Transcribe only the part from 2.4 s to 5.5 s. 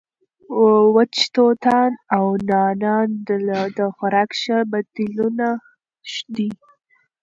نعناع د خوراک ښه بدیلونه